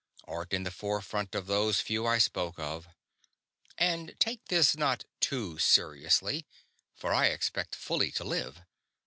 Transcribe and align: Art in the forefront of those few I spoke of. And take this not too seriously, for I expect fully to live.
Art 0.23 0.51
in 0.51 0.63
the 0.63 0.71
forefront 0.71 1.35
of 1.35 1.45
those 1.45 1.79
few 1.79 2.07
I 2.07 2.17
spoke 2.17 2.57
of. 2.57 2.87
And 3.77 4.15
take 4.17 4.43
this 4.47 4.75
not 4.75 5.05
too 5.19 5.59
seriously, 5.59 6.47
for 6.95 7.13
I 7.13 7.27
expect 7.27 7.75
fully 7.75 8.09
to 8.13 8.23
live. 8.23 8.61